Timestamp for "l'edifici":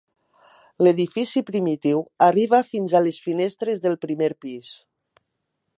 0.85-1.43